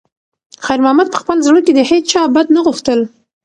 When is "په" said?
1.11-1.17